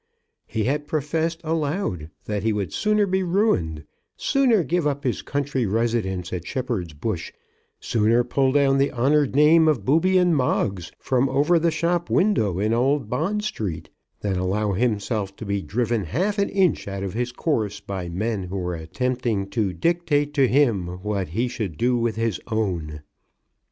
[0.47, 3.83] He had professed aloud that he would sooner be ruined,
[4.17, 7.31] sooner give up his country residence at Shepherd's Bush,
[7.79, 12.57] sooner pull down the honoured names of Booby and Moggs from over the shop window
[12.57, 13.91] in Old Bond Street,
[14.21, 18.45] than allow himself to be driven half an inch out of his course by men
[18.45, 23.01] who were attempting to dictate to him what he should do with his own.